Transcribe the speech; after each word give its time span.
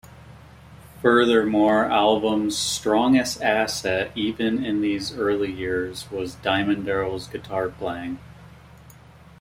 Furthermore, 1.03 1.83
album's 1.85 2.57
"strongest 2.57 3.39
asset" 3.43 4.11
even 4.15 4.65
in 4.65 4.81
these 4.81 5.15
early 5.15 5.51
years 5.51 6.09
was 6.09 6.33
Diamond 6.33 6.87
Darrell's 6.87 7.27
guitar 7.27 7.69
playing. 7.69 8.17